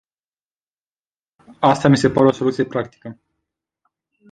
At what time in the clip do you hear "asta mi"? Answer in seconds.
1.59-1.97